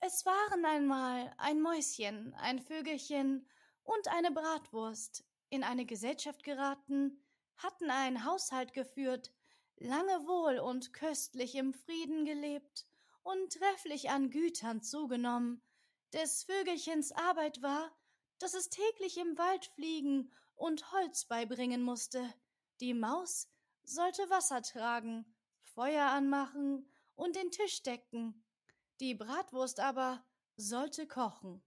Es 0.03 0.25
waren 0.25 0.65
einmal 0.65 1.31
ein 1.37 1.61
Mäuschen, 1.61 2.33
ein 2.33 2.59
Vögelchen 2.59 3.47
und 3.83 4.07
eine 4.07 4.31
Bratwurst 4.31 5.23
in 5.49 5.63
eine 5.63 5.85
Gesellschaft 5.85 6.43
geraten, 6.43 7.23
hatten 7.57 7.91
einen 7.91 8.25
Haushalt 8.25 8.73
geführt, 8.73 9.31
lange 9.77 10.25
wohl 10.25 10.57
und 10.57 10.91
köstlich 10.91 11.53
im 11.53 11.75
Frieden 11.75 12.25
gelebt 12.25 12.87
und 13.21 13.53
trefflich 13.53 14.09
an 14.09 14.31
Gütern 14.31 14.81
zugenommen, 14.81 15.61
des 16.13 16.45
Vögelchens 16.45 17.11
Arbeit 17.11 17.61
war, 17.61 17.95
dass 18.39 18.55
es 18.55 18.69
täglich 18.69 19.19
im 19.19 19.37
Wald 19.37 19.67
fliegen 19.67 20.33
und 20.55 20.91
Holz 20.93 21.25
beibringen 21.25 21.83
musste. 21.83 22.33
Die 22.79 22.95
Maus 22.95 23.47
sollte 23.83 24.27
Wasser 24.31 24.63
tragen, 24.63 25.31
Feuer 25.61 26.07
anmachen 26.07 26.91
und 27.13 27.35
den 27.35 27.51
Tisch 27.51 27.83
decken. 27.83 28.43
Die 29.01 29.15
Bratwurst 29.15 29.79
aber 29.79 30.23
sollte 30.57 31.07
kochen. 31.07 31.63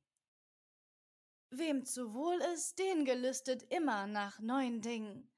Wem 1.51 1.85
zu 1.85 2.15
wohl 2.15 2.41
ist, 2.55 2.79
den 2.79 3.05
gelüstet 3.05 3.65
immer 3.73 4.07
nach 4.07 4.39
neuen 4.39 4.81
Dingen. 4.83 5.29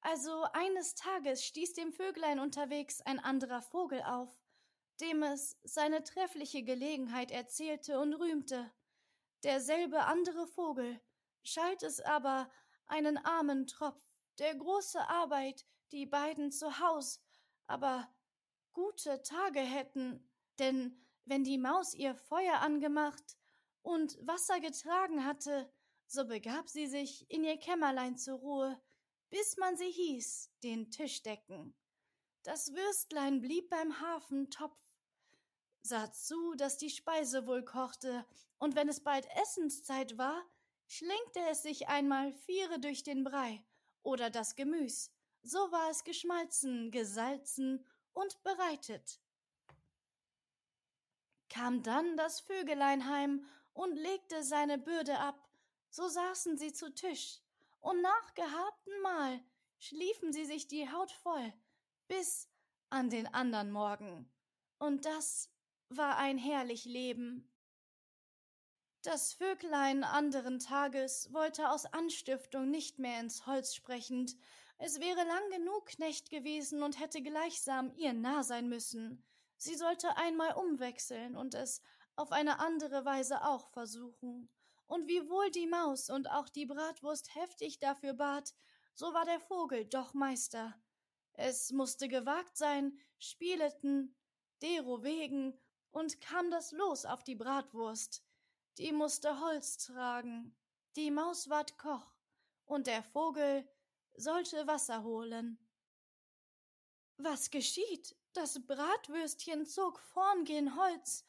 Also 0.00 0.44
eines 0.54 0.94
Tages 0.94 1.44
stieß 1.44 1.74
dem 1.74 1.92
Vöglein 1.92 2.40
unterwegs 2.40 3.02
ein 3.02 3.18
anderer 3.18 3.60
Vogel 3.60 4.02
auf, 4.02 4.34
dem 5.00 5.22
es 5.22 5.58
seine 5.62 6.02
treffliche 6.02 6.62
Gelegenheit 6.62 7.30
erzählte 7.30 8.00
und 8.00 8.14
rühmte. 8.14 8.72
Derselbe 9.44 10.04
andere 10.04 10.46
Vogel 10.46 11.02
schalt 11.44 11.82
es 11.82 12.00
aber 12.00 12.50
einen 12.86 13.18
armen 13.18 13.66
Tropf, 13.66 14.02
der 14.38 14.54
große 14.54 15.06
Arbeit 15.06 15.66
die 15.92 16.06
beiden 16.06 16.50
zu 16.50 16.78
Haus, 16.78 17.22
aber 17.66 18.08
gute 18.72 19.20
Tage 19.20 19.60
hätten, 19.60 20.30
denn 20.58 20.98
wenn 21.24 21.44
die 21.44 21.58
Maus 21.58 21.94
ihr 21.94 22.14
Feuer 22.14 22.60
angemacht 22.60 23.36
und 23.82 24.18
Wasser 24.26 24.60
getragen 24.60 25.24
hatte, 25.24 25.70
so 26.06 26.26
begab 26.26 26.68
sie 26.68 26.86
sich 26.86 27.30
in 27.30 27.44
ihr 27.44 27.56
Kämmerlein 27.56 28.16
zur 28.16 28.38
Ruhe, 28.38 28.80
bis 29.30 29.56
man 29.56 29.76
sie 29.76 29.90
hieß, 29.90 30.50
den 30.62 30.90
Tisch 30.90 31.22
decken. 31.22 31.74
Das 32.42 32.74
Würstlein 32.74 33.40
blieb 33.40 33.70
beim 33.70 34.00
Hafentopf, 34.00 34.78
sah 35.82 36.12
zu, 36.12 36.54
dass 36.54 36.76
die 36.76 36.90
Speise 36.90 37.46
wohl 37.46 37.64
kochte, 37.64 38.26
und 38.58 38.76
wenn 38.76 38.88
es 38.88 39.00
bald 39.00 39.26
Essenszeit 39.42 40.18
war, 40.18 40.44
schlenkte 40.86 41.40
es 41.50 41.62
sich 41.62 41.88
einmal 41.88 42.32
Viere 42.32 42.78
durch 42.78 43.02
den 43.02 43.24
Brei 43.24 43.64
oder 44.02 44.28
das 44.28 44.54
Gemüs, 44.54 45.10
so 45.42 45.58
war 45.72 45.90
es 45.90 46.04
geschmalzen, 46.04 46.90
gesalzen 46.90 47.86
und 48.12 48.42
bereitet. 48.42 49.21
Kam 51.52 51.82
dann 51.82 52.16
das 52.16 52.40
Vögelein 52.40 53.06
heim 53.10 53.44
und 53.74 53.94
legte 53.96 54.42
seine 54.42 54.78
Bürde 54.78 55.18
ab, 55.18 55.46
so 55.90 56.08
saßen 56.08 56.56
sie 56.56 56.72
zu 56.72 56.94
Tisch, 56.94 57.40
und 57.80 58.00
nach 58.00 58.34
gehabten 58.34 59.00
Mahl 59.02 59.38
schliefen 59.78 60.32
sie 60.32 60.46
sich 60.46 60.66
die 60.66 60.90
Haut 60.90 61.10
voll, 61.10 61.52
bis 62.08 62.48
an 62.88 63.10
den 63.10 63.26
andern 63.34 63.70
Morgen. 63.70 64.32
Und 64.78 65.04
das 65.04 65.50
war 65.90 66.16
ein 66.16 66.38
herrlich 66.38 66.86
Leben. 66.86 67.52
Das 69.02 69.34
Vöglein 69.34 70.04
anderen 70.04 70.58
Tages 70.58 71.34
wollte 71.34 71.68
aus 71.68 71.84
Anstiftung 71.84 72.70
nicht 72.70 72.98
mehr 72.98 73.20
ins 73.20 73.46
Holz 73.46 73.74
sprechend, 73.74 74.36
es 74.78 75.00
wäre 75.00 75.22
lang 75.24 75.50
genug 75.50 75.86
Knecht 75.86 76.30
gewesen 76.30 76.82
und 76.82 76.98
hätte 76.98 77.20
gleichsam 77.20 77.92
ihr 77.96 78.14
nah 78.14 78.42
sein 78.42 78.70
müssen. 78.70 79.22
Sie 79.62 79.76
sollte 79.76 80.16
einmal 80.16 80.54
umwechseln 80.54 81.36
und 81.36 81.54
es 81.54 81.82
auf 82.16 82.32
eine 82.32 82.58
andere 82.58 83.04
Weise 83.04 83.44
auch 83.44 83.68
versuchen. 83.68 84.50
Und 84.88 85.06
wiewohl 85.06 85.52
die 85.52 85.68
Maus 85.68 86.10
und 86.10 86.28
auch 86.28 86.48
die 86.48 86.66
Bratwurst 86.66 87.36
heftig 87.36 87.78
dafür 87.78 88.12
bat, 88.12 88.56
so 88.92 89.14
war 89.14 89.24
der 89.24 89.38
Vogel 89.38 89.84
doch 89.84 90.14
Meister. 90.14 90.74
Es 91.34 91.70
musste 91.70 92.08
gewagt 92.08 92.56
sein, 92.56 92.98
spieleten, 93.20 94.16
dero 94.62 95.04
wegen, 95.04 95.56
und 95.92 96.20
kam 96.20 96.50
das 96.50 96.72
Los 96.72 97.04
auf 97.04 97.22
die 97.22 97.36
Bratwurst. 97.36 98.24
Die 98.78 98.90
musste 98.90 99.38
Holz 99.38 99.76
tragen, 99.76 100.56
die 100.96 101.12
Maus 101.12 101.48
ward 101.48 101.78
Koch, 101.78 102.16
und 102.64 102.88
der 102.88 103.04
Vogel 103.04 103.64
sollte 104.16 104.66
Wasser 104.66 105.04
holen. 105.04 105.56
Was 107.16 107.48
geschieht? 107.48 108.16
Das 108.34 108.66
Bratwürstchen 108.66 109.66
zog 109.66 110.00
vorn 110.00 110.44
gen 110.44 110.74
Holz, 110.76 111.24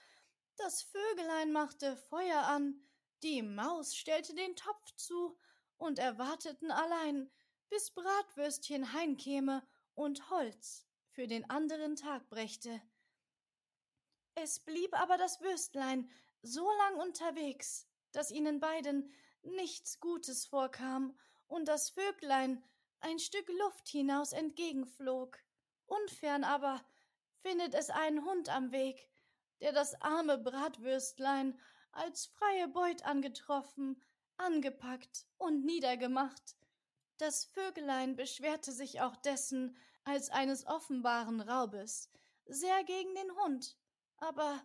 das 0.55 0.83
Vögelein 0.83 1.51
machte 1.51 1.97
Feuer 1.97 2.43
an, 2.43 2.81
die 3.23 3.41
Maus 3.41 3.95
stellte 3.95 4.33
den 4.33 4.55
Topf 4.55 4.95
zu 4.95 5.37
und 5.77 5.99
erwarteten 5.99 6.71
allein, 6.71 7.29
bis 7.69 7.91
Bratwürstchen 7.91 8.93
heimkäme 8.93 9.67
und 9.95 10.29
Holz 10.29 10.85
für 11.09 11.27
den 11.27 11.49
anderen 11.49 11.95
Tag 11.95 12.29
brächte. 12.29 12.81
Es 14.35 14.59
blieb 14.59 14.97
aber 14.99 15.17
das 15.17 15.41
Würstlein 15.41 16.09
so 16.41 16.69
lang 16.77 16.99
unterwegs, 17.01 17.87
dass 18.11 18.31
ihnen 18.31 18.59
beiden 18.59 19.13
nichts 19.41 19.99
Gutes 19.99 20.45
vorkam, 20.45 21.17
und 21.47 21.67
das 21.67 21.89
Vöglein 21.89 22.63
ein 22.99 23.19
Stück 23.19 23.47
Luft 23.49 23.87
hinaus 23.87 24.31
entgegenflog. 24.31 25.37
Unfern 25.85 26.43
aber 26.43 26.83
findet 27.43 27.75
es 27.75 27.91
einen 27.91 28.25
Hund 28.25 28.49
am 28.49 28.71
Weg, 28.71 29.07
der 29.61 29.71
das 29.71 29.93
arme 30.01 30.39
Bratwürstlein 30.39 31.59
als 31.91 32.25
freie 32.25 32.67
Beut 32.67 33.03
angetroffen, 33.03 34.01
angepackt 34.37 35.27
und 35.37 35.63
niedergemacht. 35.63 36.55
Das 37.17 37.45
Vögelein 37.45 38.15
beschwerte 38.15 38.71
sich 38.71 39.01
auch 39.01 39.15
dessen 39.17 39.77
als 40.03 40.31
eines 40.31 40.65
offenbaren 40.65 41.39
Raubes, 41.39 42.09
sehr 42.45 42.83
gegen 42.83 43.13
den 43.13 43.31
Hund, 43.43 43.77
aber 44.17 44.59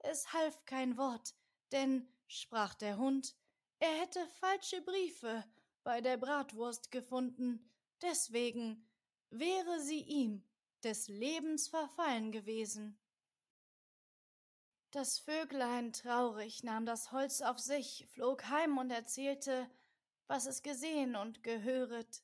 es 0.00 0.32
half 0.32 0.64
kein 0.66 0.96
Wort, 0.96 1.34
denn, 1.70 2.12
sprach 2.26 2.74
der 2.74 2.98
Hund, 2.98 3.36
er 3.78 4.00
hätte 4.00 4.26
falsche 4.40 4.82
Briefe 4.82 5.44
bei 5.84 6.00
der 6.00 6.16
Bratwurst 6.16 6.90
gefunden, 6.90 7.72
Deswegen 8.02 8.84
wäre 9.30 9.80
sie 9.80 10.00
ihm 10.00 10.42
des 10.84 11.08
Lebens 11.08 11.68
verfallen 11.68 12.32
gewesen. 12.32 12.98
Das 14.90 15.18
Vöglein 15.18 15.92
traurig 15.92 16.64
nahm 16.64 16.84
das 16.84 17.12
Holz 17.12 17.40
auf 17.40 17.58
sich, 17.58 18.06
flog 18.10 18.44
heim 18.50 18.76
und 18.76 18.90
erzählte, 18.90 19.70
was 20.26 20.46
es 20.46 20.62
gesehen 20.62 21.16
und 21.16 21.42
gehöret. 21.42 22.22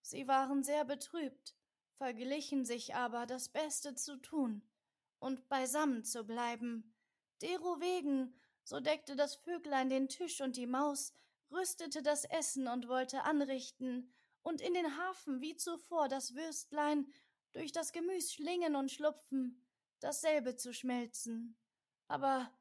Sie 0.00 0.28
waren 0.28 0.62
sehr 0.62 0.84
betrübt, 0.84 1.56
verglichen 1.96 2.64
sich 2.64 2.94
aber, 2.94 3.26
das 3.26 3.48
Beste 3.48 3.94
zu 3.94 4.16
tun 4.16 4.62
und 5.18 5.48
beisammen 5.48 6.04
zu 6.04 6.24
bleiben. 6.24 6.94
Derowegen, 7.42 8.38
so 8.62 8.80
deckte 8.80 9.16
das 9.16 9.34
Vöglein 9.34 9.88
den 9.88 10.08
Tisch 10.08 10.40
und 10.40 10.56
die 10.56 10.66
Maus, 10.66 11.12
rüstete 11.50 12.02
das 12.02 12.24
Essen 12.24 12.68
und 12.68 12.88
wollte 12.88 13.22
anrichten, 13.22 14.12
und 14.42 14.60
in 14.60 14.74
den 14.74 14.98
Hafen 14.98 15.40
wie 15.40 15.56
zuvor 15.56 16.08
das 16.08 16.34
Würstlein 16.34 17.10
durch 17.54 17.72
das 17.72 17.92
Gemüs 17.92 18.32
schlingen 18.32 18.76
und 18.76 18.90
schlupfen, 18.90 19.64
dasselbe 20.00 20.56
zu 20.56 20.74
schmelzen. 20.74 21.56
Aber 22.08 22.52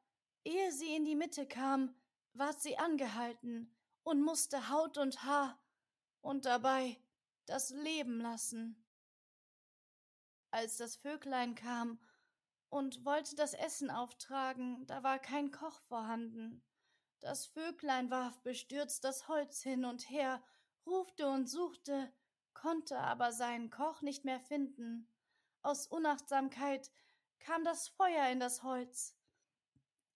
ehe 0.46 0.72
sie 0.72 0.96
in 0.96 1.04
die 1.04 1.16
Mitte 1.16 1.46
kam, 1.48 1.94
ward 2.34 2.62
sie 2.62 2.78
angehalten 2.78 3.76
und 4.04 4.22
musste 4.22 4.70
Haut 4.70 4.98
und 4.98 5.24
Haar 5.24 5.60
und 6.22 6.46
dabei 6.46 6.98
das 7.46 7.72
Leben 7.72 8.22
lassen. 8.22 8.84
Als 10.52 10.78
das 10.78 10.96
Vöglein 10.96 11.56
kam 11.56 12.00
und 12.70 13.04
wollte 13.04 13.36
das 13.36 13.54
Essen 13.54 13.90
auftragen, 13.90 14.86
da 14.86 15.04
war 15.04 15.20
kein 15.20 15.52
Koch 15.52 15.82
vorhanden. 15.82 16.64
Das 17.20 17.48
Vöglein 17.48 18.12
warf 18.12 18.42
bestürzt 18.42 19.04
das 19.04 19.28
Holz 19.28 19.62
hin 19.62 19.86
und 19.86 20.10
her 20.10 20.44
rufte 20.86 21.28
und 21.28 21.48
suchte, 21.48 22.14
konnte 22.54 22.98
aber 22.98 23.32
seinen 23.32 23.70
Koch 23.70 24.02
nicht 24.02 24.26
mehr 24.26 24.40
finden. 24.40 25.08
Aus 25.62 25.88
Unachtsamkeit 25.88 26.92
kam 27.40 27.64
das 27.64 27.90
Feuer 27.90 28.30
in 28.30 28.40
das 28.40 28.64
Holz. 28.64 29.16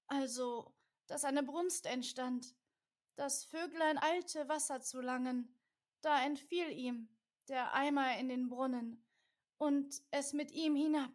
Also, 0.07 0.73
dass 1.07 1.23
eine 1.23 1.43
Brunst 1.43 1.85
entstand. 1.85 2.55
Das 3.15 3.45
Vöglein 3.45 3.97
eilte, 3.97 4.47
Wasser 4.47 4.81
zu 4.81 5.01
langen. 5.01 5.57
Da 6.01 6.23
entfiel 6.23 6.69
ihm 6.69 7.09
der 7.47 7.73
Eimer 7.73 8.17
in 8.17 8.29
den 8.29 8.49
Brunnen 8.49 9.03
und 9.57 10.01
es 10.11 10.33
mit 10.33 10.51
ihm 10.51 10.75
hinab, 10.75 11.11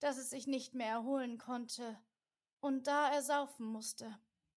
dass 0.00 0.18
es 0.18 0.30
sich 0.30 0.46
nicht 0.46 0.74
mehr 0.74 0.88
erholen 0.88 1.38
konnte 1.38 1.98
und 2.60 2.86
da 2.86 3.12
ersaufen 3.12 3.66
musste. 3.66 4.18